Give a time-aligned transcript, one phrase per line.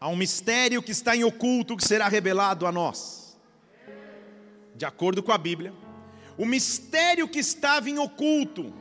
[0.00, 3.36] Há um mistério que está em oculto que será revelado a nós.
[4.74, 5.72] De acordo com a Bíblia,
[6.36, 8.72] o mistério que estava em oculto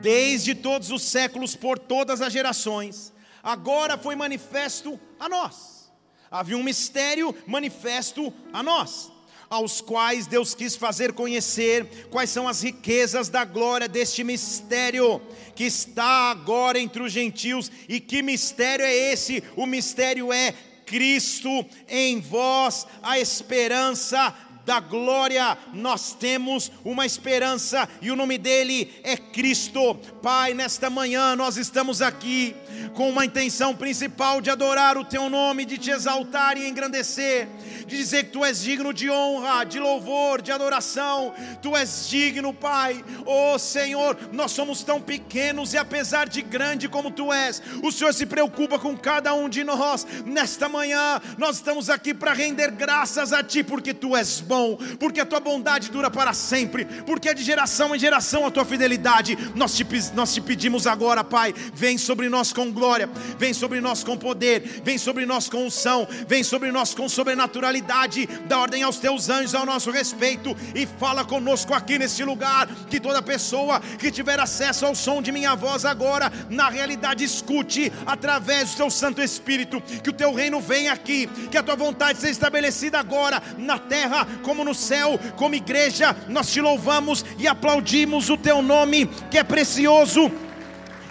[0.00, 3.12] desde todos os séculos por todas as gerações,
[3.42, 5.92] agora foi manifesto a nós.
[6.30, 9.10] Havia um mistério manifesto a nós
[9.50, 15.20] aos quais Deus quis fazer conhecer quais são as riquezas da glória deste mistério
[15.54, 17.70] que está agora entre os gentios.
[17.88, 19.42] E que mistério é esse?
[19.56, 24.34] O mistério é Cristo em vós, a esperança
[24.68, 29.94] da glória, nós temos uma esperança e o nome dele é Cristo.
[30.22, 32.54] Pai, nesta manhã nós estamos aqui
[32.92, 37.48] com uma intenção principal de adorar o teu nome, de te exaltar e engrandecer,
[37.86, 41.32] de dizer que tu és digno de honra, de louvor, de adoração.
[41.62, 43.02] Tu és digno, Pai.
[43.24, 48.12] Oh Senhor, nós somos tão pequenos e apesar de grande como tu és, o Senhor
[48.12, 50.06] se preocupa com cada um de nós.
[50.26, 54.76] Nesta manhã nós estamos aqui para render graças a ti porque tu és bom bom,
[54.98, 58.64] porque a tua bondade dura para sempre, porque é de geração em geração a tua
[58.64, 59.38] fidelidade.
[59.54, 64.02] Nós te, nós te pedimos agora, Pai, vem sobre nós com glória, vem sobre nós
[64.02, 68.98] com poder, vem sobre nós com unção, vem sobre nós com sobrenaturalidade, dá ordem aos
[68.98, 72.66] teus anjos ao nosso respeito e fala conosco aqui neste lugar.
[72.90, 77.92] Que toda pessoa que tiver acesso ao som de minha voz agora, na realidade, escute
[78.06, 82.18] através do teu Santo Espírito, que o teu reino venha aqui, que a tua vontade
[82.18, 88.30] seja estabelecida agora na terra como no céu, como igreja, nós te louvamos e aplaudimos
[88.30, 90.30] o teu nome, que é precioso,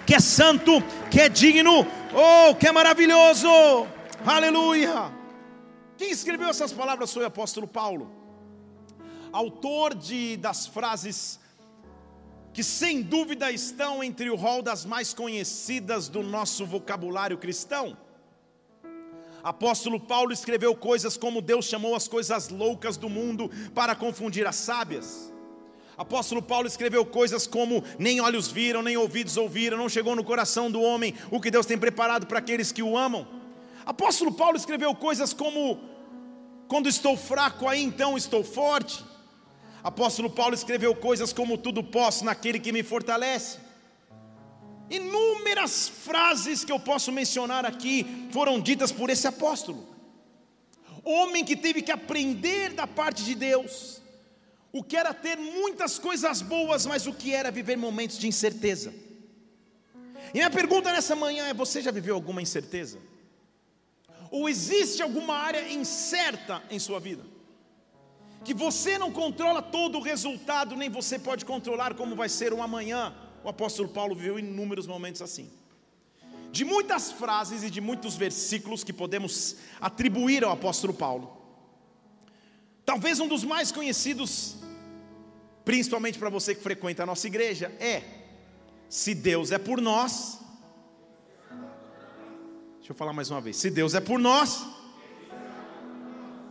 [0.04, 3.48] que é santo, que é digno, oh, que é maravilhoso,
[4.26, 5.12] aleluia.
[5.96, 8.10] Quem escreveu essas palavras foi o apóstolo Paulo,
[9.30, 11.38] autor de, das frases
[12.52, 17.96] que sem dúvida estão entre o rol das mais conhecidas do nosso vocabulário cristão.
[19.42, 24.56] Apóstolo Paulo escreveu coisas como Deus chamou as coisas loucas do mundo para confundir as
[24.56, 25.32] sábias.
[25.96, 30.70] Apóstolo Paulo escreveu coisas como nem olhos viram, nem ouvidos ouviram, não chegou no coração
[30.70, 33.26] do homem o que Deus tem preparado para aqueles que o amam.
[33.84, 35.80] Apóstolo Paulo escreveu coisas como
[36.68, 39.04] quando estou fraco, aí então estou forte.
[39.82, 43.58] Apóstolo Paulo escreveu coisas como tudo posso naquele que me fortalece.
[44.90, 49.86] Inúmeras frases que eu posso mencionar aqui foram ditas por esse apóstolo.
[51.04, 54.00] Homem que teve que aprender da parte de Deus
[54.72, 58.94] o que era ter muitas coisas boas, mas o que era viver momentos de incerteza.
[60.32, 62.98] E minha pergunta nessa manhã é: você já viveu alguma incerteza?
[64.30, 67.24] Ou existe alguma área incerta em sua vida?
[68.44, 72.62] Que você não controla todo o resultado, nem você pode controlar como vai ser o
[72.62, 73.14] amanhã
[73.48, 75.50] o apóstolo Paulo viveu inúmeros momentos assim.
[76.52, 81.34] De muitas frases e de muitos versículos que podemos atribuir ao apóstolo Paulo,
[82.84, 84.56] talvez um dos mais conhecidos,
[85.64, 88.02] principalmente para você que frequenta a nossa igreja, é:
[88.86, 90.38] se Deus é por nós,
[92.76, 94.66] deixa eu falar mais uma vez, se Deus é por nós,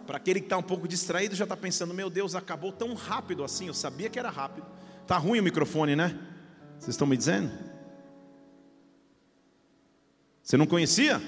[0.07, 3.43] para aquele que está um pouco distraído já está pensando, meu Deus, acabou tão rápido
[3.43, 4.65] assim, eu sabia que era rápido.
[5.05, 6.36] Tá ruim o microfone, né?
[6.79, 7.51] Vocês estão me dizendo?
[10.41, 11.21] Você não conhecia?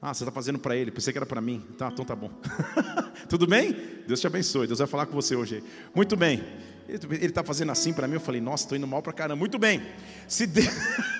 [0.00, 1.60] Ah, você está fazendo para ele, pensei que era para mim.
[1.76, 2.30] Tá, então tá bom.
[3.28, 3.76] Tudo bem?
[4.06, 5.62] Deus te abençoe, Deus vai falar com você hoje.
[5.94, 6.42] Muito bem.
[6.88, 9.36] Ele está fazendo assim para mim, eu falei, nossa, estou indo mal para caramba.
[9.38, 9.82] Muito bem.
[10.26, 10.68] Se Deus...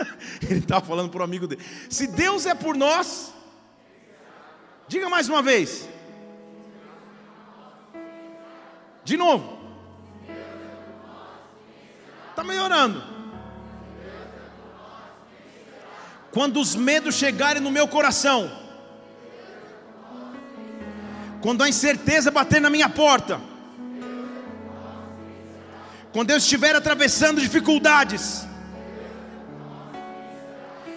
[0.48, 1.60] ele estava falando para o amigo dele.
[1.90, 3.34] Se Deus é por nós,
[4.86, 5.86] diga mais uma vez.
[9.04, 9.57] De novo.
[12.38, 13.02] Está melhorando.
[16.30, 18.48] Quando os medos chegarem no meu coração,
[21.40, 23.40] quando a incerteza bater na minha porta,
[26.12, 28.46] quando eu estiver atravessando dificuldades,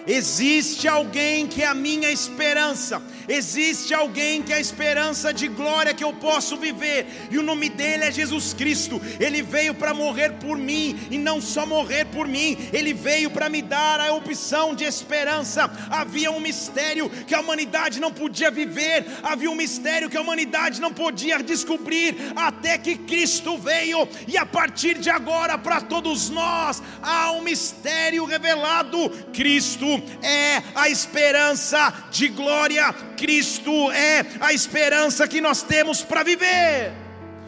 [0.06, 5.94] existe alguém que é a minha esperança, Existe alguém que é a esperança de glória
[5.94, 9.00] que eu posso viver, e o nome dele é Jesus Cristo.
[9.20, 13.48] Ele veio para morrer por mim, e não só morrer por mim, ele veio para
[13.48, 15.70] me dar a opção de esperança.
[15.90, 20.80] Havia um mistério que a humanidade não podia viver, havia um mistério que a humanidade
[20.80, 26.82] não podia descobrir, até que Cristo veio, e a partir de agora, para todos nós,
[27.02, 29.86] há um mistério revelado: Cristo
[30.22, 32.92] é a esperança de glória,
[33.22, 36.92] Cristo é a esperança que nós temos para viver.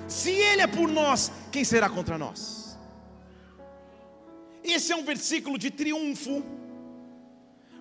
[0.06, 2.78] Se Ele é por nós, quem será contra nós?
[4.62, 6.44] Esse é um versículo de triunfo,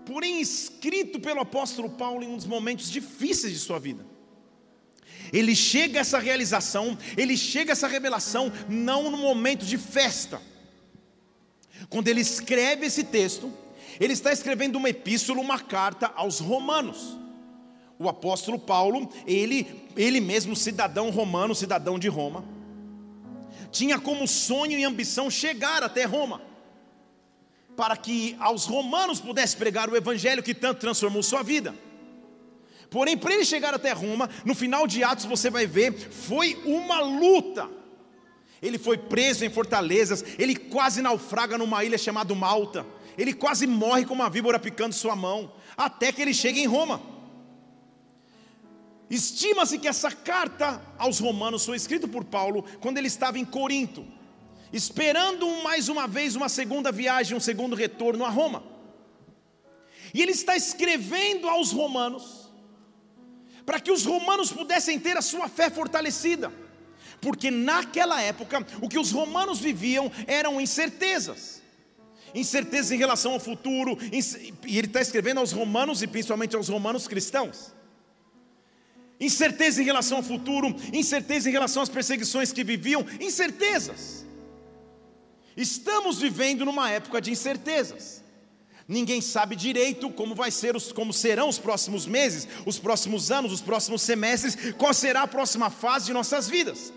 [0.08, 4.04] porém escrito pelo apóstolo Paulo em um dos momentos difíceis de sua vida.
[5.32, 10.42] Ele chega a essa realização, ele chega a essa revelação não no momento de festa.
[11.90, 13.54] Quando ele escreve esse texto,
[14.00, 17.22] ele está escrevendo uma epístola, uma carta aos romanos.
[18.00, 22.44] O apóstolo Paulo, ele, ele mesmo cidadão romano, cidadão de Roma,
[23.72, 26.42] tinha como sonho e ambição chegar até Roma,
[27.76, 31.74] para que aos romanos pudesse pregar o evangelho que tanto transformou sua vida.
[32.90, 37.00] Porém, para ele chegar até Roma, no final de Atos você vai ver, foi uma
[37.00, 37.68] luta.
[38.62, 42.86] Ele foi preso em fortalezas, ele quase naufraga numa ilha chamada Malta.
[43.18, 47.13] Ele quase morre com uma víbora picando sua mão, até que ele chega em Roma.
[49.14, 54.04] Estima-se que essa carta aos Romanos foi escrita por Paulo quando ele estava em Corinto,
[54.72, 58.64] esperando mais uma vez uma segunda viagem, um segundo retorno a Roma.
[60.16, 62.50] E ele está escrevendo aos Romanos,
[63.68, 66.52] para que os romanos pudessem ter a sua fé fortalecida,
[67.22, 71.62] porque naquela época o que os romanos viviam eram incertezas
[72.36, 77.08] incertezas em relação ao futuro, e ele está escrevendo aos romanos e principalmente aos romanos
[77.08, 77.72] cristãos.
[79.24, 84.26] Incerteza em relação ao futuro, incerteza em relação às perseguições que viviam, incertezas.
[85.56, 88.22] Estamos vivendo numa época de incertezas.
[88.86, 93.54] Ninguém sabe direito como vai ser os, como serão os próximos meses, os próximos anos,
[93.54, 96.92] os próximos semestres, qual será a próxima fase de nossas vidas.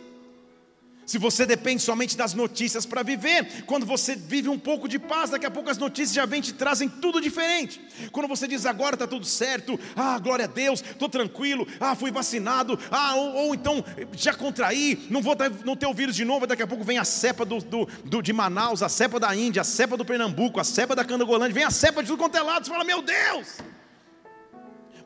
[1.06, 5.30] Se você depende somente das notícias para viver, quando você vive um pouco de paz,
[5.30, 7.80] daqui a pouco as notícias já vêm te trazem tudo diferente.
[8.10, 12.10] Quando você diz agora está tudo certo, ah, glória a Deus, estou tranquilo, ah, fui
[12.10, 16.44] vacinado, ah, ou, ou, então já contraí, não vou não ter o vírus de novo,
[16.44, 19.62] daqui a pouco vem a cepa do, do, do, de Manaus, a cepa da Índia,
[19.62, 22.42] a cepa do Pernambuco, a cepa da Candangolândia, vem a cepa de tudo quanto é
[22.42, 23.75] lado, você fala, meu Deus!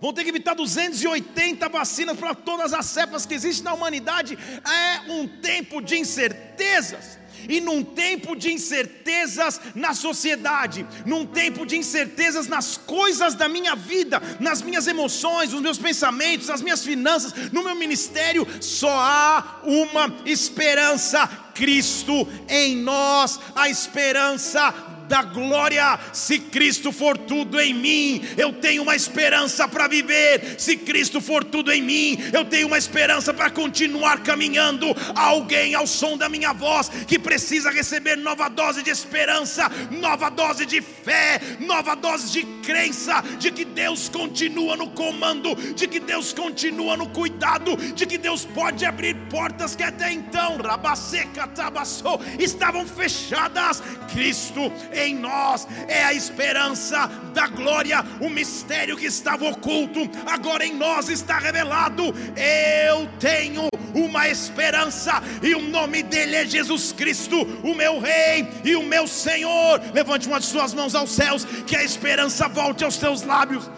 [0.01, 4.39] Vão ter que evitar 280 vacinas para todas as cepas que existem na humanidade.
[4.65, 7.21] É um tempo de incertezas.
[7.49, 13.75] E num tempo de incertezas na sociedade, num tempo de incertezas nas coisas da minha
[13.75, 19.61] vida, nas minhas emoções, nos meus pensamentos, nas minhas finanças, no meu ministério, só há
[19.65, 24.73] uma esperança: Cristo em nós, a esperança
[25.11, 25.99] da glória.
[26.13, 30.55] Se Cristo for tudo em mim, eu tenho uma esperança para viver.
[30.57, 34.87] Se Cristo for tudo em mim, eu tenho uma esperança para continuar caminhando.
[35.17, 40.65] alguém ao som da minha voz que precisa receber nova dose de esperança, nova dose
[40.65, 46.33] de fé, nova dose de crença de que Deus continua no comando, de que Deus
[46.33, 52.87] continua no cuidado, de que Deus pode abrir portas que até então rabaseca tabassou estavam
[52.87, 53.83] fechadas.
[54.13, 54.71] Cristo
[55.07, 61.09] em nós é a esperança da glória, o mistério que estava oculto, agora em nós
[61.09, 62.15] está revelado.
[62.37, 68.77] Eu tenho uma esperança, e o nome dele é Jesus Cristo, o meu Rei e
[68.77, 69.81] o meu Senhor.
[69.93, 73.69] Levante uma de suas mãos aos céus, que a esperança volte aos teus lábios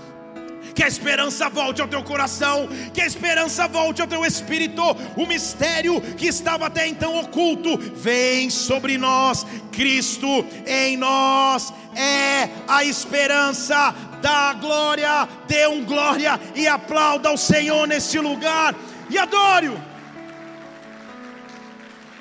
[0.74, 4.82] que a esperança volte ao teu coração, que a esperança volte ao teu espírito.
[5.16, 9.46] O mistério que estava até então oculto vem sobre nós.
[9.70, 15.28] Cristo em nós é a esperança da glória.
[15.46, 18.74] Dê um glória e aplauda ao Senhor neste lugar
[19.10, 19.80] e adore-o.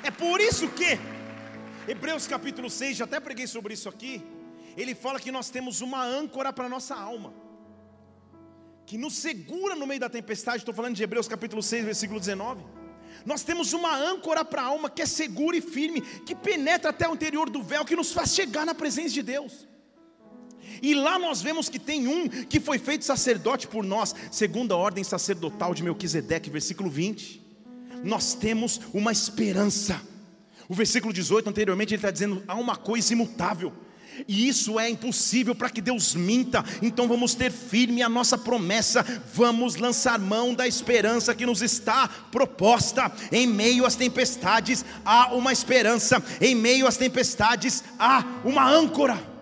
[0.02, 0.98] É por isso que
[1.86, 4.22] Hebreus capítulo 6, já até preguei sobre isso aqui.
[4.76, 7.41] Ele fala que nós temos uma âncora para nossa alma
[8.86, 10.58] que nos segura no meio da tempestade.
[10.58, 12.62] Estou falando de Hebreus capítulo 6, versículo 19.
[13.24, 17.08] Nós temos uma âncora para a alma que é segura e firme, que penetra até
[17.08, 19.68] o interior do véu, que nos faz chegar na presença de Deus.
[20.80, 24.76] E lá nós vemos que tem um que foi feito sacerdote por nós, segundo a
[24.76, 27.40] ordem sacerdotal de Melquisedeque, versículo 20.
[28.02, 30.00] Nós temos uma esperança.
[30.68, 33.72] O versículo 18 anteriormente ele está dizendo: há uma coisa imutável
[34.26, 36.64] E isso é impossível para que Deus minta.
[36.80, 39.04] Então vamos ter firme a nossa promessa.
[39.34, 43.10] Vamos lançar mão da esperança que nos está proposta.
[43.30, 46.22] Em meio às tempestades há uma esperança.
[46.40, 49.32] Em meio às tempestades há uma âncora.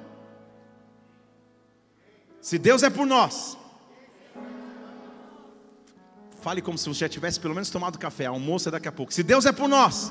[2.41, 3.57] Se Deus é por nós,
[6.41, 8.27] fale como se você já tivesse pelo menos tomado café.
[8.27, 9.13] Almoço é daqui a pouco.
[9.13, 10.11] Se Deus é por nós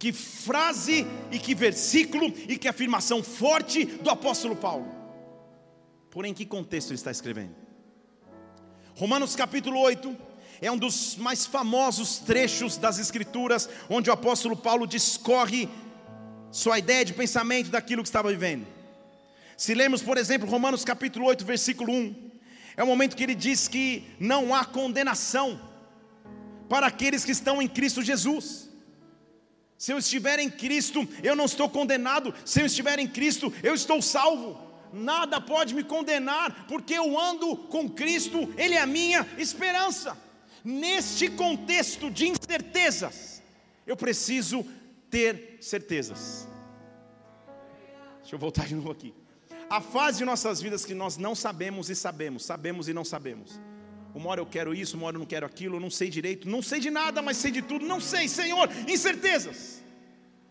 [0.00, 4.90] que frase e que versículo e que afirmação forte do apóstolo Paulo.
[6.10, 7.54] Porém, que contexto ele está escrevendo?
[8.94, 10.16] Romanos capítulo 8
[10.62, 15.68] é um dos mais famosos trechos das Escrituras, onde o apóstolo Paulo discorre
[16.50, 18.66] sua ideia de pensamento daquilo que estava vivendo.
[19.54, 22.30] Se lemos, por exemplo, Romanos capítulo 8, versículo 1,
[22.74, 25.60] é o momento que ele diz que não há condenação
[26.70, 28.69] para aqueles que estão em Cristo Jesus.
[29.80, 32.34] Se eu estiver em Cristo, eu não estou condenado.
[32.44, 34.60] Se eu estiver em Cristo, eu estou salvo.
[34.92, 40.18] Nada pode me condenar, porque eu ando com Cristo, Ele é a minha esperança.
[40.62, 43.42] Neste contexto de incertezas,
[43.86, 44.66] eu preciso
[45.08, 46.46] ter certezas.
[48.20, 49.14] Deixa eu voltar de novo aqui.
[49.70, 53.58] A fase de nossas vidas que nós não sabemos e sabemos, sabemos e não sabemos.
[54.14, 56.48] Uma hora eu quero isso, uma hora eu não quero aquilo, eu não sei direito,
[56.48, 59.80] não sei de nada, mas sei de tudo, não sei, Senhor, incertezas.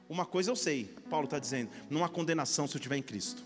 [0.08, 3.44] Uma coisa eu sei, Paulo está dizendo: não há condenação se eu estiver em Cristo.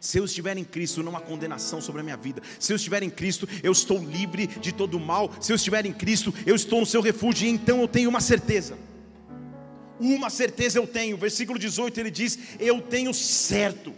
[0.00, 2.42] Se eu estiver em Cristo, não há condenação sobre a minha vida.
[2.60, 5.32] Se eu estiver em Cristo, eu estou livre de todo mal.
[5.40, 7.46] Se eu estiver em Cristo, eu estou no seu refúgio.
[7.46, 8.78] E então eu tenho uma certeza.
[9.98, 11.16] Uma certeza eu tenho.
[11.16, 13.94] Versículo 18 ele diz: Eu tenho certo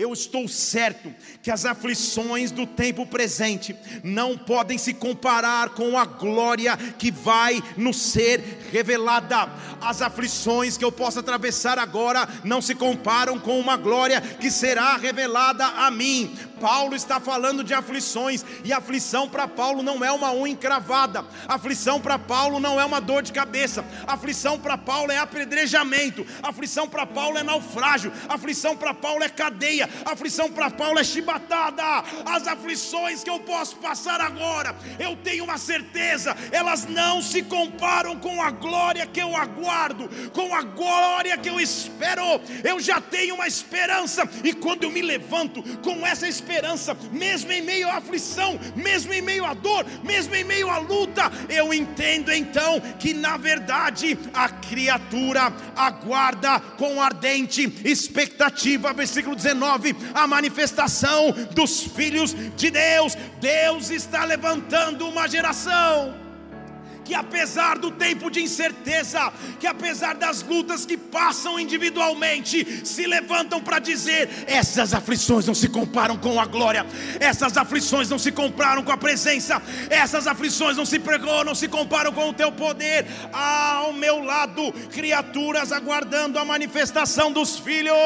[0.00, 6.06] eu estou certo que as aflições do tempo presente não podem se comparar com a
[6.06, 8.40] glória que vai nos ser
[8.72, 9.50] revelada.
[9.80, 14.96] As aflições que eu posso atravessar agora não se comparam com uma glória que será
[14.96, 16.34] revelada a mim.
[16.60, 22.00] Paulo está falando de aflições, e aflição para Paulo não é uma unha encravada, aflição
[22.00, 27.06] para Paulo não é uma dor de cabeça, aflição para Paulo é apedrejamento, aflição para
[27.06, 31.82] Paulo é naufrágio, aflição para Paulo é cadeia, aflição para Paulo é chibatada.
[32.26, 38.16] As aflições que eu posso passar agora, eu tenho uma certeza, elas não se comparam
[38.16, 42.40] com a glória que eu aguardo, com a glória que eu espero.
[42.62, 46.49] Eu já tenho uma esperança, e quando eu me levanto com essa esperança,
[47.12, 51.30] mesmo em meio à aflição, mesmo em meio à dor, mesmo em meio à luta,
[51.48, 60.26] eu entendo então que na verdade a criatura aguarda com ardente expectativa, versículo 19, a
[60.26, 63.16] manifestação dos filhos de Deus.
[63.40, 66.29] Deus está levantando uma geração
[67.10, 73.60] que apesar do tempo de incerteza, que apesar das lutas que passam individualmente, se levantam
[73.60, 76.86] para dizer: essas aflições não se comparam com a glória,
[77.18, 81.66] essas aflições não se comparam com a presença, essas aflições não se pregou, não se
[81.66, 83.04] comparam com o teu poder.
[83.32, 87.96] Ao meu lado, criaturas aguardando a manifestação dos filhos,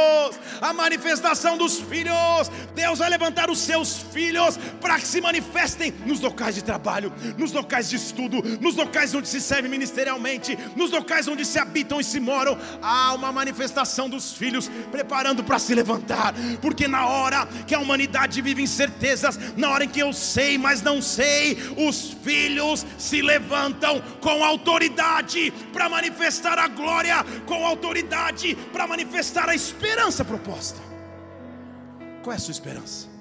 [0.63, 2.51] a manifestação dos filhos.
[2.75, 7.53] Deus vai levantar os seus filhos para que se manifestem nos locais de trabalho, nos
[7.53, 12.01] locais de estudo, nos locais locais onde se serve ministerialmente, nos locais onde se habitam
[12.01, 16.33] e se moram, há uma manifestação dos filhos preparando para se levantar,
[16.63, 20.81] porque na hora que a humanidade vive incertezas, na hora em que eu sei, mas
[20.81, 28.87] não sei, os filhos se levantam com autoridade para manifestar a glória, com autoridade para
[28.87, 30.81] manifestar a esperança proposta.
[32.23, 33.14] Qual é a sua esperança?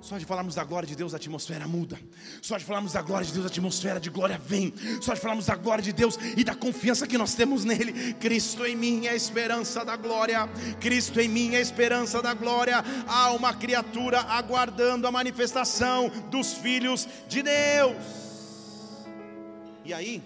[0.00, 2.00] Só de falarmos da glória de Deus, a atmosfera muda.
[2.40, 4.72] Só de falarmos da glória de Deus, a atmosfera de glória vem.
[5.00, 8.14] Só de falarmos da glória de Deus e da confiança que nós temos nele.
[8.14, 10.48] Cristo em mim é a esperança da glória.
[10.80, 12.82] Cristo em mim é a esperança da glória.
[13.06, 17.96] Há uma criatura aguardando a manifestação dos filhos de Deus.
[19.84, 20.22] E aí,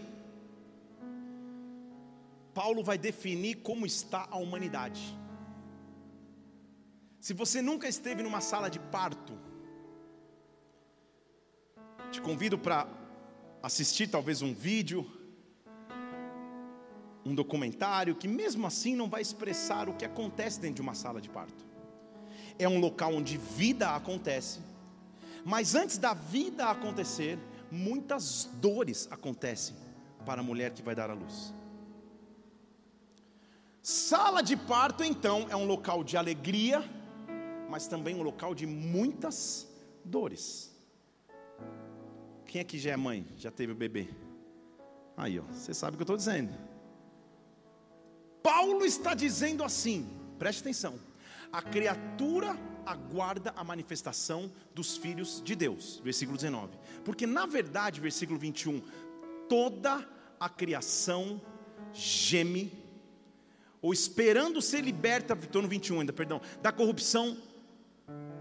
[2.54, 5.18] Paulo vai definir como está a humanidade.
[7.20, 9.32] Se você nunca esteve numa sala de parto,
[12.14, 12.86] te convido para
[13.60, 15.04] assistir talvez um vídeo,
[17.24, 21.20] um documentário que mesmo assim não vai expressar o que acontece dentro de uma sala
[21.20, 21.64] de parto.
[22.56, 24.60] É um local onde vida acontece,
[25.44, 27.36] mas antes da vida acontecer,
[27.68, 29.74] muitas dores acontecem
[30.24, 31.52] para a mulher que vai dar à luz.
[33.82, 36.88] Sala de parto, então, é um local de alegria,
[37.68, 39.68] mas também um local de muitas
[40.04, 40.73] dores.
[42.54, 43.26] Quem aqui já é mãe?
[43.36, 44.06] Já teve o bebê?
[45.16, 46.56] Aí, ó, você sabe o que eu estou dizendo.
[48.44, 50.08] Paulo está dizendo assim,
[50.38, 50.96] preste atenção:
[51.52, 52.56] a criatura
[52.86, 56.78] aguarda a manifestação dos filhos de Deus, versículo 19.
[57.04, 58.80] Porque na verdade, versículo 21,
[59.48, 60.08] toda
[60.38, 61.42] a criação
[61.92, 62.72] geme,
[63.82, 67.36] ou esperando ser liberta, estou no 21 ainda, perdão, da corrupção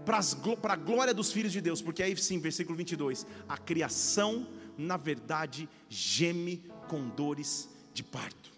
[0.04, 4.46] para a glória dos filhos de Deus, porque aí sim, versículo 22, a criação,
[4.76, 8.52] na verdade, geme com dores de parto.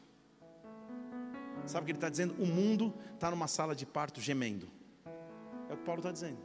[1.67, 2.35] Sabe o que ele está dizendo?
[2.39, 4.69] O mundo está numa sala de parto gemendo.
[5.69, 6.39] É o que Paulo está dizendo.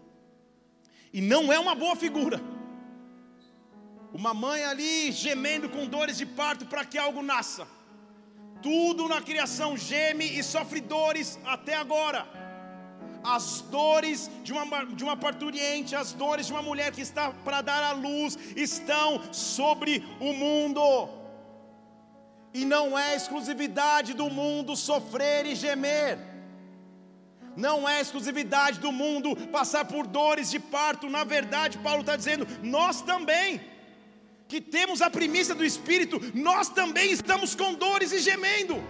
[1.13, 2.41] E não é uma boa figura.
[4.13, 7.67] Uma mãe ali gemendo com dores de parto para que algo nasça.
[8.61, 12.40] Tudo na criação geme e sofre dores até agora.
[13.23, 17.61] As dores de uma, de uma parturiente, as dores de uma mulher que está para
[17.61, 21.09] dar à luz, estão sobre o mundo.
[22.53, 26.19] E não é exclusividade do mundo sofrer e gemer.
[27.55, 31.09] Não é exclusividade do mundo passar por dores de parto.
[31.09, 33.61] Na verdade, Paulo está dizendo, nós também,
[34.47, 38.81] que temos a primícia do Espírito, nós também estamos com dores e gemendo.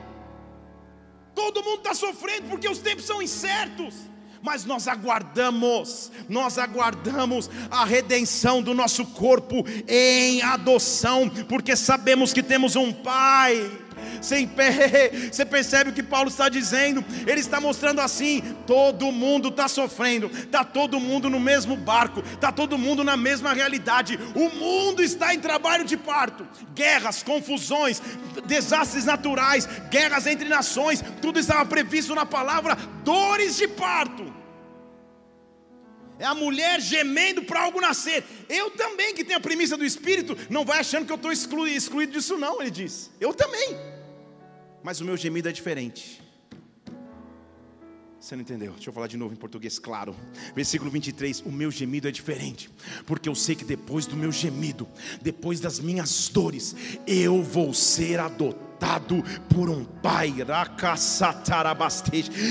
[1.33, 4.10] Todo mundo está sofrendo porque os tempos são incertos
[4.41, 12.43] mas nós aguardamos, nós aguardamos a redenção do nosso corpo em adoção, porque sabemos que
[12.43, 13.71] temos um Pai
[15.31, 17.03] Você percebe o que Paulo está dizendo?
[17.25, 22.51] Ele está mostrando assim: todo mundo está sofrendo, está todo mundo no mesmo barco, está
[22.51, 24.19] todo mundo na mesma realidade.
[24.36, 28.01] O mundo está em trabalho de parto, guerras, confusões,
[28.45, 34.30] desastres naturais, guerras entre nações, tudo estava previsto na palavra, dores de parto
[36.21, 38.23] é a mulher gemendo para algo nascer.
[38.47, 41.75] Eu também, que tenho a premissa do Espírito, não vai achando que eu estou excluído,
[41.75, 43.09] excluído disso, não, ele diz.
[43.19, 43.75] Eu também.
[44.83, 46.21] Mas o meu gemido é diferente.
[48.19, 48.73] Você não entendeu?
[48.73, 50.15] Deixa eu falar de novo em português, claro.
[50.53, 52.69] Versículo 23: O meu gemido é diferente,
[53.07, 54.87] porque eu sei que depois do meu gemido,
[55.23, 56.75] depois das minhas dores,
[57.07, 59.23] eu vou ser adotado adotado
[59.53, 60.33] por um pai.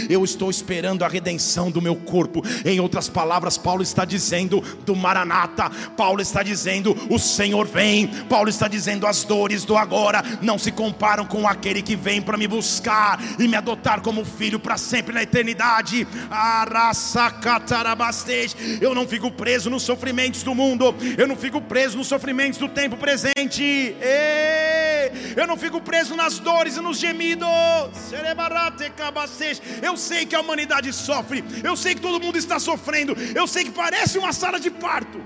[0.09, 2.43] Eu estou esperando a redenção do meu corpo.
[2.65, 5.69] Em outras palavras, Paulo está dizendo do Maranata.
[5.97, 8.07] Paulo está dizendo: o Senhor vem.
[8.29, 12.39] Paulo está dizendo: as dores do agora não se comparam com aquele que vem para
[12.39, 16.07] me buscar e me adotar como filho para sempre na eternidade.
[18.81, 20.95] Eu não fico preso nos sofrimentos do mundo.
[21.19, 23.97] Eu não fico preso nos sofrimentos do tempo presente.
[25.37, 27.49] Eu não fico preso nas dores e nos gemidos.
[29.83, 33.65] Eu sei que a humanidade sofre, eu sei que todo mundo está sofrendo, eu sei
[33.65, 35.23] que parece uma sala de parto,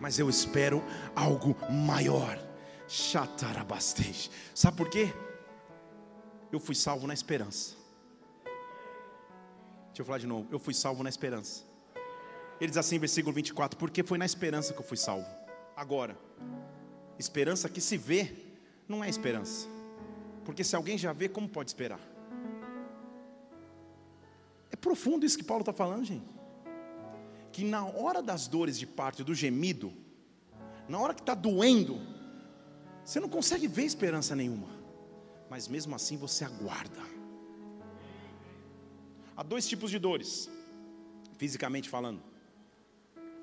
[0.00, 0.84] mas eu espero
[1.14, 2.38] algo maior.
[4.54, 5.12] Sabe por quê?
[6.50, 7.74] Eu fui salvo na esperança.
[9.86, 10.46] Deixa eu falar de novo.
[10.50, 11.64] Eu fui salvo na esperança.
[12.60, 15.26] Ele diz assim, versículo 24: Porque foi na esperança que eu fui salvo.
[15.76, 16.16] Agora,
[17.22, 18.34] esperança que se vê,
[18.88, 19.68] não é esperança.
[20.44, 22.00] Porque se alguém já vê, como pode esperar?
[24.70, 26.26] É profundo isso que Paulo está falando, gente.
[27.52, 29.92] Que na hora das dores de parto, do gemido,
[30.88, 32.00] na hora que está doendo,
[33.04, 34.68] você não consegue ver esperança nenhuma,
[35.48, 37.00] mas mesmo assim você aguarda.
[39.36, 40.50] Há dois tipos de dores,
[41.36, 42.31] fisicamente falando.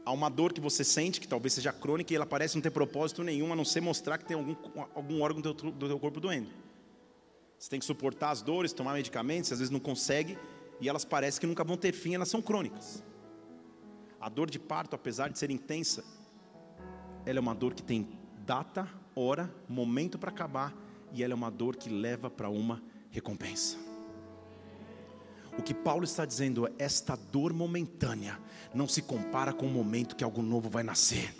[0.09, 2.71] Há uma dor que você sente, que talvez seja crônica, e ela parece não ter
[2.71, 4.55] propósito nenhum, a não ser mostrar que tem algum,
[4.95, 6.49] algum órgão do teu, do teu corpo doendo.
[7.59, 10.35] Você tem que suportar as dores, tomar medicamentos, às vezes não consegue,
[10.81, 13.03] e elas parecem que nunca vão ter fim, elas são crônicas.
[14.19, 16.03] A dor de parto, apesar de ser intensa,
[17.23, 18.09] ela é uma dor que tem
[18.47, 20.73] data, hora, momento para acabar,
[21.13, 23.88] e ela é uma dor que leva para uma recompensa.
[25.59, 28.39] O que Paulo está dizendo é: esta dor momentânea
[28.73, 31.35] não se compara com o momento que algo novo vai nascer.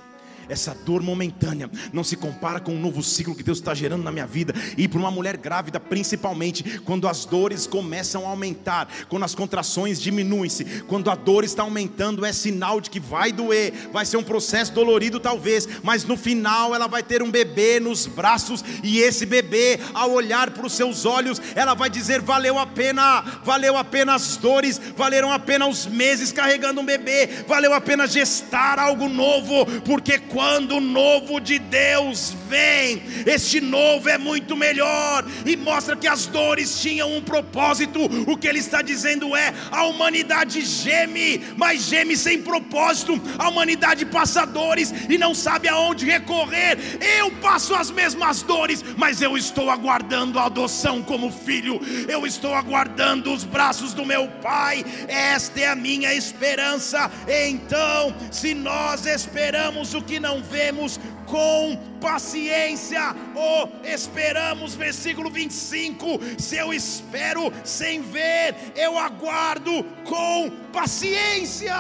[0.50, 4.04] Essa dor momentânea não se compara com o um novo ciclo que Deus está gerando
[4.04, 4.52] na minha vida.
[4.76, 10.02] E para uma mulher grávida, principalmente, quando as dores começam a aumentar, quando as contrações
[10.02, 14.24] diminuem-se, quando a dor está aumentando, é sinal de que vai doer, vai ser um
[14.24, 19.28] processo dolorido talvez, mas no final ela vai ter um bebê nos braços, e esse
[19.28, 23.84] bebê, ao olhar para os seus olhos, ela vai dizer: valeu a pena, valeu a
[23.84, 28.80] pena as dores, valeram a pena os meses carregando um bebê, valeu a pena gestar
[28.80, 35.26] algo novo, porque quando quando o novo de Deus vem, este novo é muito melhor
[35.46, 38.00] e mostra que as dores tinham um propósito.
[38.26, 43.22] O que ele está dizendo é: a humanidade geme, mas geme sem propósito.
[43.38, 46.78] A humanidade passa dores e não sabe aonde recorrer.
[47.20, 51.82] Eu passo as mesmas dores, mas eu estou aguardando a adoção como filho.
[52.08, 54.86] Eu estou aguardando os braços do meu pai.
[55.10, 57.12] Esta é a minha esperança.
[57.28, 63.02] Então, se nós esperamos o que não vemos, com paciência,
[63.36, 66.06] ou esperamos, versículo 25:
[66.40, 71.76] se eu espero sem ver, eu aguardo com paciência.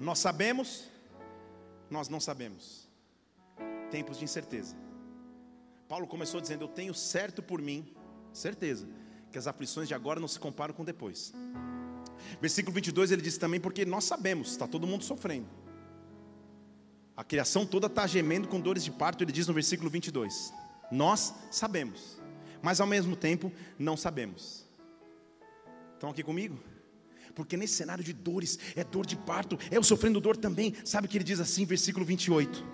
[0.00, 0.88] Nós sabemos,
[1.88, 2.88] nós não sabemos.
[3.90, 4.74] Tempos de incerteza.
[5.86, 7.94] Paulo começou dizendo: Eu tenho certo por mim,
[8.32, 8.88] certeza,
[9.30, 11.32] que as aflições de agora não se comparam com depois.
[12.40, 15.46] Versículo 22 ele diz também: Porque nós sabemos, está todo mundo sofrendo.
[17.16, 20.52] A criação toda está gemendo com dores de parto, ele diz no versículo 22.
[20.90, 22.18] Nós sabemos,
[22.62, 24.66] mas ao mesmo tempo não sabemos.
[25.94, 26.58] Estão aqui comigo?
[27.34, 30.74] Porque nesse cenário de dores, é dor de parto, é eu sofrendo dor também.
[30.84, 32.64] Sabe o que ele diz assim, versículo 28,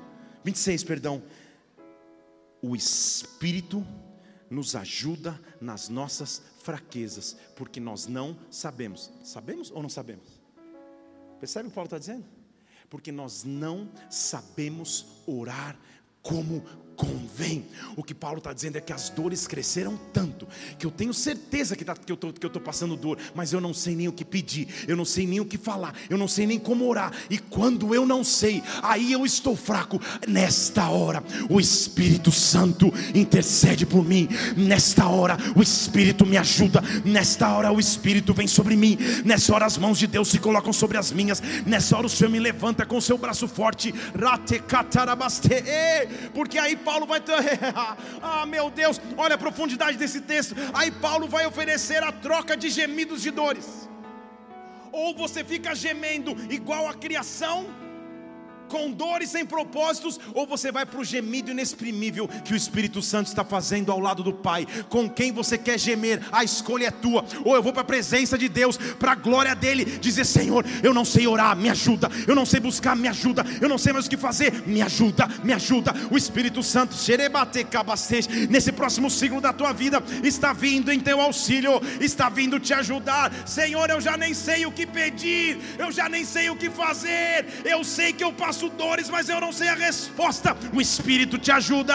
[0.44, 1.22] 26, perdão.
[2.60, 3.86] O Espírito
[4.50, 9.10] nos ajuda nas nossas fraquezas, porque nós não sabemos.
[9.24, 10.38] Sabemos ou não sabemos?
[11.40, 12.26] Percebe o que Paulo está dizendo?
[12.90, 15.80] Porque nós não sabemos orar
[16.20, 16.62] como
[16.98, 17.64] convém.
[17.96, 21.76] O que Paulo está dizendo é que as dores cresceram tanto que eu tenho certeza
[21.76, 24.68] que, tá, que eu estou passando dor, mas eu não sei nem o que pedir,
[24.86, 27.12] eu não sei nem o que falar, eu não sei nem como orar.
[27.30, 30.00] E quando eu não sei, aí eu estou fraco.
[30.26, 34.28] Nesta hora, o Espírito Santo intercede por mim.
[34.56, 36.82] Nesta hora, o Espírito me ajuda.
[37.04, 38.98] Nesta hora, o Espírito vem sobre mim.
[39.24, 41.40] Nessa hora, as mãos de Deus se colocam sobre as minhas.
[41.64, 43.94] Nessa hora, o Senhor me levanta com o seu braço forte.
[46.34, 47.34] Porque aí Paulo vai ter.
[48.22, 50.54] ah, meu Deus, olha a profundidade desse texto.
[50.72, 53.86] Aí Paulo vai oferecer a troca de gemidos de dores.
[54.90, 57.66] Ou você fica gemendo igual a criação
[58.68, 63.26] com dores sem propósitos, ou você vai para o gemido inexprimível que o Espírito Santo
[63.26, 64.66] está fazendo ao lado do Pai.
[64.88, 67.24] Com quem você quer gemer, a escolha é tua.
[67.44, 70.94] Ou eu vou para a presença de Deus, para a glória dele, dizer: Senhor, eu
[70.94, 72.10] não sei orar, me ajuda.
[72.26, 73.44] Eu não sei buscar, me ajuda.
[73.60, 75.94] Eu não sei mais o que fazer, me ajuda, me ajuda.
[76.10, 76.94] O Espírito Santo,
[78.48, 83.32] nesse próximo ciclo da tua vida, está vindo em teu auxílio, está vindo te ajudar.
[83.46, 87.46] Senhor, eu já nem sei o que pedir, eu já nem sei o que fazer.
[87.64, 90.56] Eu sei que eu passo passo dores, mas eu não sei a resposta.
[90.74, 91.94] O Espírito te ajuda,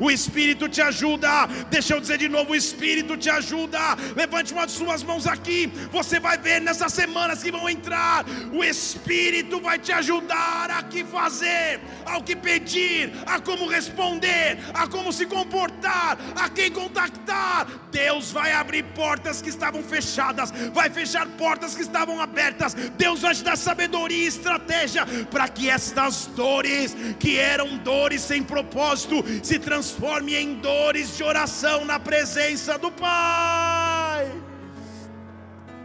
[0.00, 1.46] o Espírito te ajuda.
[1.70, 3.78] Deixa eu dizer de novo: o Espírito te ajuda.
[4.16, 5.70] Levante uma de suas mãos aqui.
[5.92, 8.24] Você vai ver nessas semanas que vão entrar.
[8.52, 14.88] O Espírito vai te ajudar a que fazer, ao que pedir, a como responder, a
[14.88, 17.66] como se comportar, a quem contactar.
[17.92, 22.74] Deus vai abrir portas que estavam fechadas, vai fechar portas que estavam abertas.
[22.74, 28.22] Deus vai te dar sabedoria e estratégia para que esta das dores, que eram dores
[28.22, 34.24] sem propósito, se transforme em dores de oração na presença do Pai.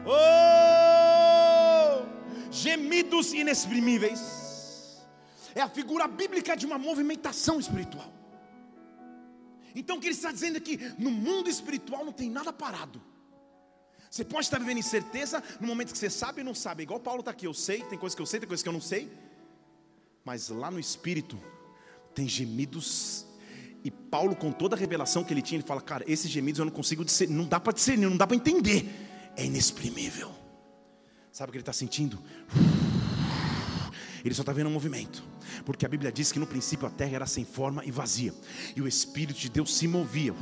[0.05, 0.15] Oh!
[2.49, 4.21] Gemidos inexprimíveis.
[5.53, 8.13] É a figura bíblica de uma movimentação espiritual.
[9.75, 13.01] Então o que ele está dizendo é que no mundo espiritual não tem nada parado.
[14.09, 16.83] Você pode estar vivendo incerteza no momento que você sabe e não sabe.
[16.83, 18.77] Igual Paulo está aqui, eu sei, tem coisas que eu sei, tem coisas que eu
[18.79, 19.11] não sei.
[20.25, 21.39] Mas lá no espírito
[22.15, 23.27] tem gemidos
[23.83, 26.65] e Paulo, com toda a revelação que ele tinha, ele fala: Cara, esses gemidos eu
[26.65, 28.89] não consigo discernir, não dá para discernir, não dá para entender,
[29.37, 30.31] é inexprimível.
[31.31, 32.19] Sabe o que ele está sentindo?
[34.23, 35.23] Ele só está vendo um movimento,
[35.63, 38.33] porque a Bíblia diz que no princípio a terra era sem forma e vazia,
[38.75, 40.33] e o Espírito de Deus se movia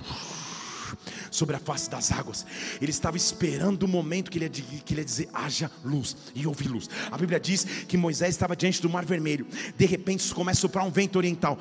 [1.32, 2.46] sobre a face das águas.
[2.82, 6.46] Ele estava esperando o momento que ele, ia, que ele ia dizer: haja luz, e
[6.46, 6.90] houve luz.
[7.12, 9.46] A Bíblia diz que Moisés estava diante do mar vermelho,
[9.78, 11.58] de repente começa a soprar um vento oriental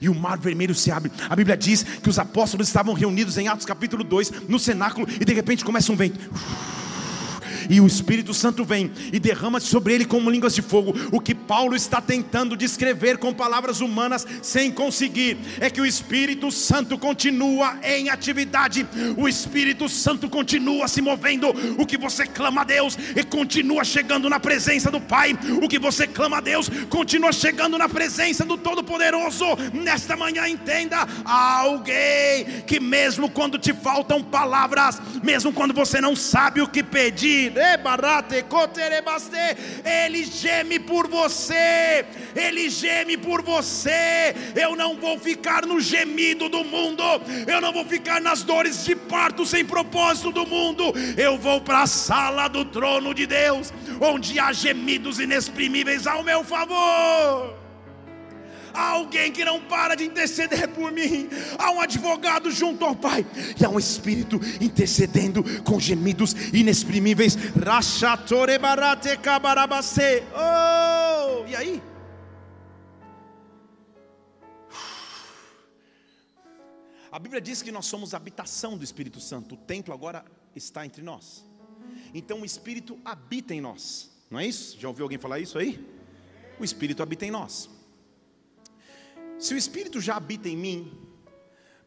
[0.00, 1.12] e o mar vermelho se abre.
[1.30, 5.24] A Bíblia diz que os apóstolos estavam reunidos em Atos capítulo 2, no cenáculo, e
[5.24, 6.18] de repente começa um vento
[7.68, 10.94] e o Espírito Santo vem e derrama sobre ele como línguas de fogo.
[11.10, 16.50] O que Paulo está tentando descrever com palavras humanas sem conseguir é que o Espírito
[16.50, 21.48] Santo continua em atividade, o Espírito Santo continua se movendo.
[21.78, 25.78] O que você clama a Deus e continua chegando na presença do Pai, o que
[25.78, 29.44] você clama a Deus continua chegando na presença do Todo-Poderoso.
[29.72, 36.60] Nesta manhã, entenda: alguém que, mesmo quando te faltam palavras, mesmo quando você não sabe
[36.60, 37.51] o que pedir,
[39.84, 44.34] Ele geme por você, ele geme por você.
[44.54, 47.02] Eu não vou ficar no gemido do mundo,
[47.46, 50.92] eu não vou ficar nas dores de parto sem propósito do mundo.
[51.16, 56.42] Eu vou para a sala do trono de Deus, onde há gemidos inexprimíveis ao meu
[56.44, 57.61] favor.
[58.74, 61.28] Há alguém que não para de interceder por mim.
[61.58, 63.26] Há um advogado junto ao Pai.
[63.60, 67.36] E há um Espírito intercedendo com gemidos inexprimíveis.
[70.34, 71.82] Oh, e aí?
[77.10, 79.54] A Bíblia diz que nós somos habitação do Espírito Santo.
[79.54, 80.24] O templo agora
[80.56, 81.44] está entre nós.
[82.14, 84.10] Então o Espírito habita em nós.
[84.30, 84.80] Não é isso?
[84.80, 85.86] Já ouviu alguém falar isso aí?
[86.58, 87.68] O Espírito habita em nós.
[89.42, 90.92] Se o Espírito já habita em mim,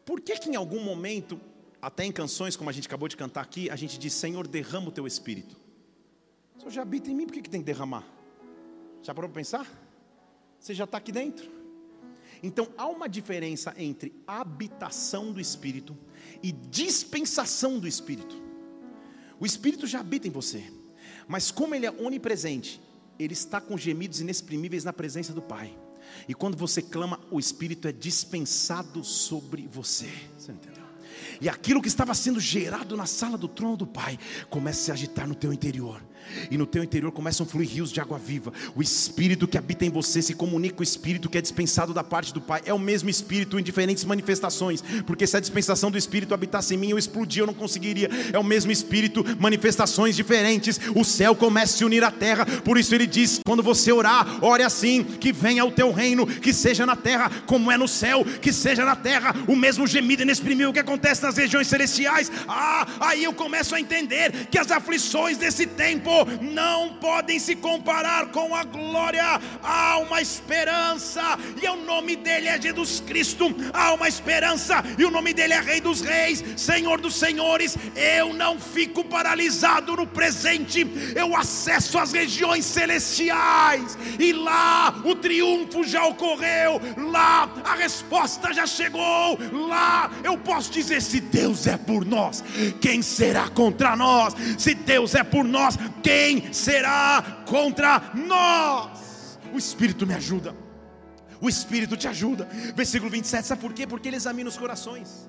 [0.04, 1.40] por que que em algum momento,
[1.80, 4.88] até em canções como a gente acabou de cantar aqui, a gente diz: Senhor, derrama
[4.88, 5.56] o teu Espírito?
[6.54, 8.06] O Senhor já habita em mim, por que, que tem que derramar?
[9.02, 9.66] Já parou para pensar?
[10.60, 11.50] Você já está aqui dentro.
[12.42, 15.96] Então há uma diferença entre habitação do Espírito
[16.42, 18.36] e dispensação do Espírito.
[19.40, 20.70] O Espírito já habita em você,
[21.26, 22.82] mas como ele é onipresente,
[23.18, 25.85] ele está com gemidos inexprimíveis na presença do Pai.
[26.28, 30.10] E quando você clama, o Espírito é dispensado sobre você.
[30.36, 30.84] Você entendeu?
[31.40, 34.92] E aquilo que estava sendo gerado na sala do trono do Pai começa a se
[34.92, 36.02] agitar no teu interior
[36.50, 38.52] e no teu interior começam a fluir rios de água viva.
[38.74, 42.04] O Espírito que habita em você se comunica com o Espírito que é dispensado da
[42.04, 42.62] parte do Pai.
[42.64, 46.78] É o mesmo Espírito em diferentes manifestações, porque se a dispensação do Espírito habitasse em
[46.78, 48.10] mim, eu explodia, eu não conseguiria.
[48.32, 50.80] É o mesmo Espírito, manifestações diferentes.
[50.94, 52.46] O céu começa a se unir à terra.
[52.46, 56.52] Por isso ele diz: quando você orar, ore assim: que venha o teu reino, que
[56.52, 60.72] seja na terra como é no céu, que seja na terra o mesmo gemido inexprimível
[60.72, 62.30] que acontece nas regiões celestiais.
[62.48, 68.26] Ah, aí eu começo a entender que as aflições desse tempo não podem se comparar
[68.26, 69.40] com a glória.
[69.62, 73.54] Há uma esperança, e o nome dele é Jesus Cristo.
[73.72, 77.76] Há uma esperança, e o nome dele é Rei dos Reis, Senhor dos Senhores.
[77.94, 85.84] Eu não fico paralisado no presente, eu acesso as regiões celestiais, e lá o triunfo
[85.84, 92.04] já ocorreu, lá a resposta já chegou, lá eu posso dizer: se Deus é por
[92.04, 92.42] nós,
[92.80, 94.34] quem será contra nós?
[94.58, 95.76] Se Deus é por nós,
[96.06, 99.40] quem será contra nós?
[99.52, 100.56] O Espírito me ajuda.
[101.40, 102.44] O Espírito te ajuda.
[102.76, 103.88] Versículo 27, sabe por quê?
[103.88, 105.28] Porque ele examina os corações.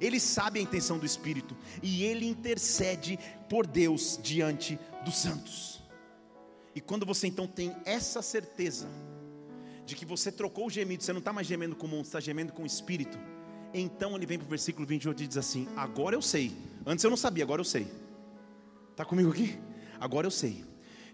[0.00, 5.82] Ele sabe a intenção do Espírito e ele intercede por Deus diante dos santos.
[6.72, 8.88] E quando você então tem essa certeza
[9.84, 12.10] de que você trocou o gemido, você não está mais gemendo com o mundo, você
[12.10, 13.18] está gemendo com o Espírito,
[13.74, 16.56] então ele vem para o versículo 28 e diz assim: Agora eu sei.
[16.86, 17.86] Antes eu não sabia, agora eu sei.
[18.92, 19.58] Está comigo aqui?
[20.02, 20.64] Agora eu sei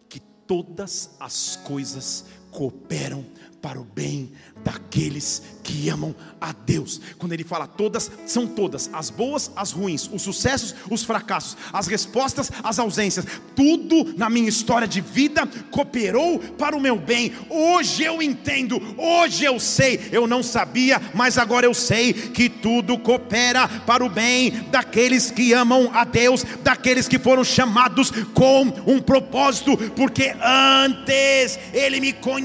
[0.09, 3.24] que todas as coisas cooperam
[3.61, 4.32] para o bem
[4.64, 7.00] daqueles que amam a Deus.
[7.18, 11.87] Quando ele fala todas, são todas, as boas, as ruins, os sucessos, os fracassos, as
[11.87, 13.26] respostas, as ausências.
[13.54, 17.32] Tudo na minha história de vida cooperou para o meu bem.
[17.50, 22.98] Hoje eu entendo, hoje eu sei, eu não sabia, mas agora eu sei que tudo
[22.98, 29.00] coopera para o bem daqueles que amam a Deus, daqueles que foram chamados com um
[29.00, 32.38] propósito, porque antes ele me conheceu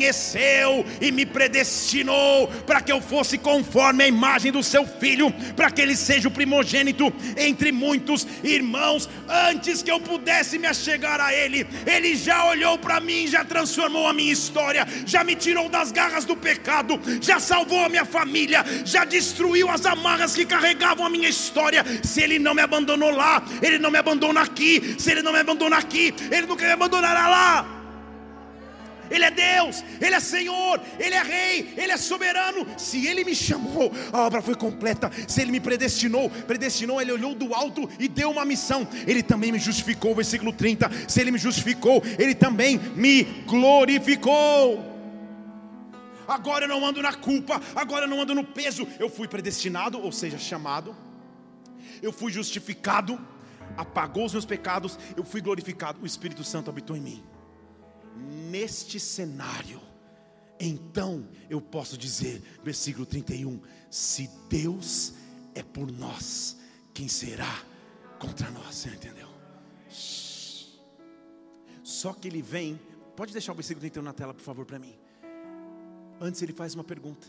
[1.01, 5.81] e me predestinou para que eu fosse conforme a imagem do seu filho, para que
[5.81, 9.09] ele seja o primogênito entre muitos irmãos.
[9.29, 14.07] Antes que eu pudesse me achegar a ele, ele já olhou para mim, já transformou
[14.07, 18.63] a minha história, já me tirou das garras do pecado, já salvou a minha família,
[18.85, 21.83] já destruiu as amarras que carregavam a minha história.
[22.03, 24.95] Se ele não me abandonou lá, ele não me abandona aqui.
[24.97, 27.82] Se ele não me abandona aqui, ele nunca me abandonará lá.
[29.09, 32.65] Ele é Deus, Ele é Senhor, Ele é Rei, Ele é soberano.
[32.77, 35.11] Se Ele me chamou, a obra foi completa.
[35.27, 38.87] Se Ele me predestinou, predestinou, Ele olhou do alto e deu uma missão.
[39.05, 40.89] Ele também me justificou, versículo 30.
[41.07, 44.91] Se Ele me justificou, Ele também me glorificou.
[46.27, 48.87] Agora eu não ando na culpa, agora eu não ando no peso.
[48.97, 50.95] Eu fui predestinado, ou seja, chamado.
[52.01, 53.19] Eu fui justificado,
[53.77, 55.99] apagou os meus pecados, eu fui glorificado.
[56.01, 57.32] O Espírito Santo habitou em mim
[58.15, 59.81] neste cenário,
[60.59, 65.13] então eu posso dizer, versículo 31, se Deus
[65.55, 66.57] é por nós,
[66.93, 67.63] quem será
[68.19, 68.75] contra nós?
[68.75, 69.27] Você entendeu?
[71.83, 72.79] Só que ele vem,
[73.15, 74.95] pode deixar o versículo 31 na tela, por favor, para mim.
[76.19, 77.27] Antes ele faz uma pergunta: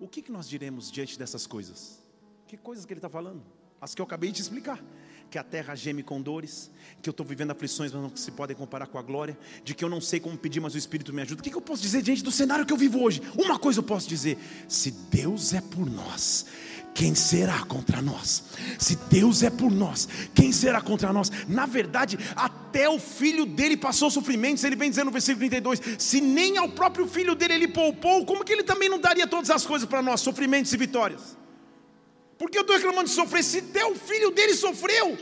[0.00, 2.02] O que, que nós diremos diante dessas coisas?
[2.46, 3.42] Que coisas que ele está falando?
[3.80, 4.82] As que eu acabei de explicar.
[5.30, 6.70] Que a terra geme com dores,
[7.02, 9.84] que eu estou vivendo aflições, mas não se podem comparar com a glória, de que
[9.84, 11.40] eu não sei como pedir, mas o Espírito me ajuda.
[11.40, 13.20] O que, que eu posso dizer diante do cenário que eu vivo hoje?
[13.36, 16.46] Uma coisa eu posso dizer: se Deus é por nós,
[16.94, 18.44] quem será contra nós?
[18.78, 21.30] Se Deus é por nós, quem será contra nós?
[21.46, 26.20] Na verdade, até o filho dele passou sofrimentos, ele vem dizendo no versículo 32: se
[26.20, 29.66] nem ao próprio filho dele ele poupou, como que ele também não daria todas as
[29.66, 31.36] coisas para nós, sofrimentos e vitórias?
[32.38, 35.18] Porque eu estou reclamando de sofrer, se até o filho dele sofreu,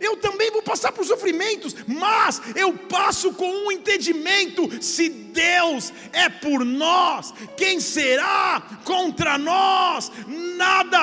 [0.00, 6.28] eu também vou passar por sofrimentos, mas eu passo com um entendimento: se Deus é
[6.28, 10.10] por nós, quem será contra nós?
[10.56, 11.00] Nada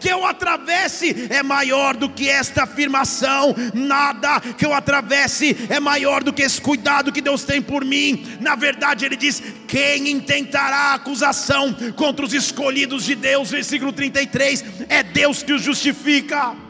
[0.00, 6.22] que eu atravesse é maior do que esta afirmação, nada que eu atravesse é maior
[6.22, 8.38] do que esse cuidado que Deus tem por mim.
[8.40, 15.02] Na verdade, ele diz: quem intentará acusação contra os escolhidos de Deus, versículo 33, é
[15.02, 16.69] Deus que os justifica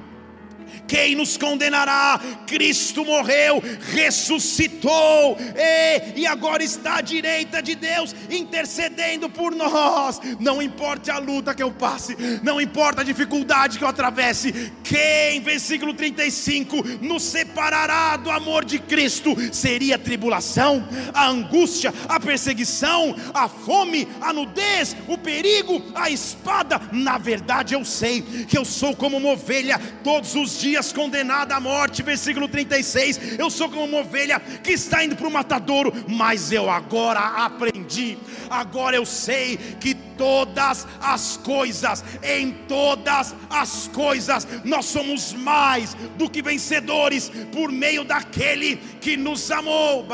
[0.90, 2.20] quem nos condenará?
[2.48, 10.20] Cristo morreu, ressuscitou e, e agora está à direita de Deus, intercedendo por nós.
[10.40, 15.40] Não importa a luta que eu passe, não importa a dificuldade que eu atravesse, quem,
[15.42, 19.36] versículo 35, nos separará do amor de Cristo?
[19.52, 26.80] Seria a tribulação, a angústia, a perseguição, a fome, a nudez, o perigo, a espada.
[26.90, 31.60] Na verdade, eu sei que eu sou como uma ovelha todos os dias condenada à
[31.60, 33.38] morte, versículo 36.
[33.38, 38.18] Eu sou como uma ovelha que está indo para o matadouro, mas eu agora aprendi,
[38.48, 46.28] agora eu sei que todas as coisas, em todas as coisas, nós somos mais do
[46.28, 50.06] que vencedores por meio daquele que nos amou.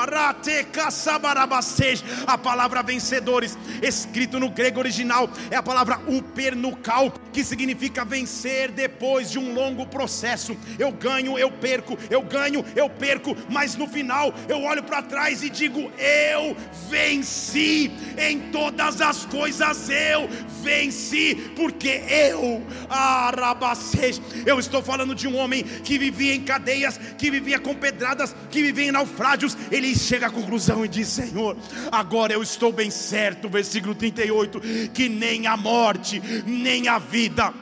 [2.26, 9.30] A palavra vencedores, escrito no grego original, é a palavra upernukal, que significa vencer depois
[9.30, 10.55] de um longo processo.
[10.78, 15.42] Eu ganho, eu perco, eu ganho, eu perco, mas no final eu olho para trás
[15.42, 16.56] e digo: eu
[16.88, 20.28] venci em todas as coisas eu
[20.62, 27.30] venci, porque eu, Arabacês, eu estou falando de um homem que vivia em cadeias, que
[27.30, 29.56] vivia com pedradas, que vivia em naufrágios.
[29.70, 31.56] Ele chega à conclusão e diz: Senhor,
[31.90, 34.60] agora eu estou bem certo, versículo 38,
[34.92, 37.52] que nem a morte, nem a vida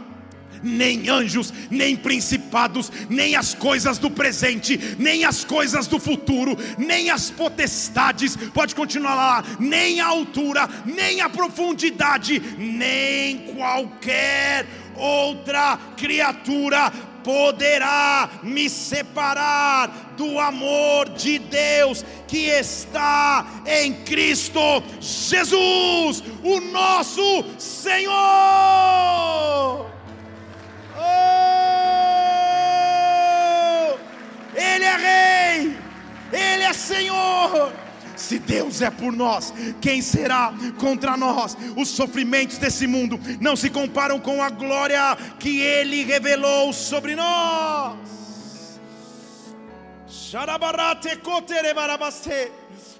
[0.64, 7.10] nem anjos, nem principados, nem as coisas do presente, nem as coisas do futuro, nem
[7.10, 16.90] as potestades, pode continuar lá, nem a altura, nem a profundidade, nem qualquer outra criatura
[17.22, 24.60] poderá me separar do amor de Deus que está em Cristo
[25.00, 28.14] Jesus, o nosso Senhor.
[34.54, 35.78] Ele é Rei,
[36.32, 37.72] Ele é Senhor.
[38.16, 41.56] Se Deus é por nós, quem será contra nós?
[41.76, 48.14] Os sofrimentos desse mundo não se comparam com a glória que Ele revelou sobre nós.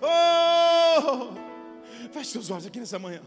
[0.02, 1.32] Oh!
[2.12, 3.20] Feche seus olhos aqui nessa manhã.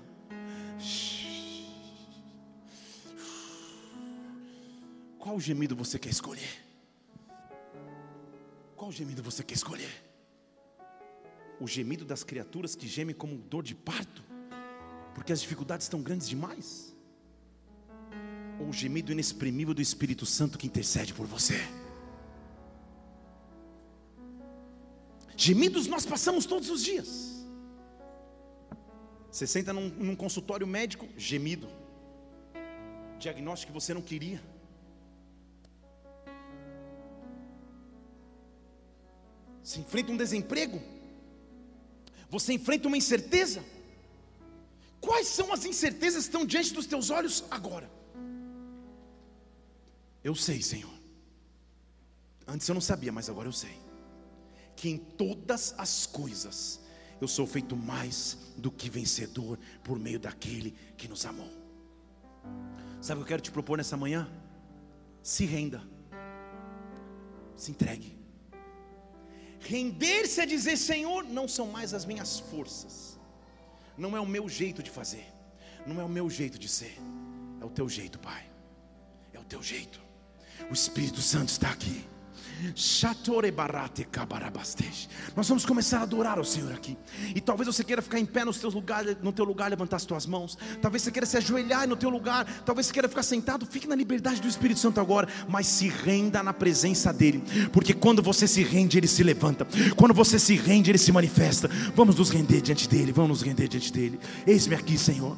[5.27, 6.63] Qual gemido você quer escolher?
[8.77, 9.91] Qual gemido você quer escolher?
[11.59, 14.23] O gemido das criaturas que gemem como dor de parto,
[15.13, 16.95] porque as dificuldades estão grandes demais?
[18.57, 21.59] Ou o gemido inexprimível do Espírito Santo que intercede por você?
[25.35, 27.45] Gemidos nós passamos todos os dias.
[29.29, 31.67] Você senta num, num consultório médico, gemido.
[33.19, 34.41] Diagnóstico que você não queria
[39.67, 40.81] Você enfrenta um desemprego?
[42.29, 43.61] Você enfrenta uma incerteza?
[45.01, 47.91] Quais são as incertezas que estão diante dos teus olhos agora?
[50.23, 50.93] Eu sei, Senhor.
[52.47, 53.77] Antes eu não sabia, mas agora eu sei.
[54.73, 56.79] Que em todas as coisas
[57.19, 61.51] eu sou feito mais do que vencedor por meio daquele que nos amou.
[63.01, 64.31] Sabe o que eu quero te propor nessa manhã?
[65.21, 65.83] Se renda,
[67.57, 68.16] se entregue.
[69.59, 73.17] Render-se a dizer: Senhor, não são mais as minhas forças,
[73.97, 75.25] não é o meu jeito de fazer,
[75.85, 76.97] não é o meu jeito de ser,
[77.61, 78.45] é o teu jeito, Pai,
[79.33, 80.01] é o teu jeito.
[80.69, 82.05] O Espírito Santo está aqui.
[85.35, 86.97] Nós vamos começar a adorar ao Senhor aqui.
[87.35, 90.05] E talvez você queira ficar em pé no teu lugar, no teu lugar, levantar as
[90.05, 90.57] tuas mãos.
[90.81, 92.45] Talvez você queira se ajoelhar no teu lugar.
[92.65, 93.65] Talvez você queira ficar sentado.
[93.65, 98.21] Fique na liberdade do Espírito Santo agora, mas se renda na presença dele, porque quando
[98.21, 99.67] você se rende, ele se levanta.
[99.95, 101.69] Quando você se rende, ele se manifesta.
[101.95, 103.11] Vamos nos render diante dele.
[103.11, 104.19] Vamos nos render diante dele.
[104.45, 105.37] Eis-me aqui, Senhor.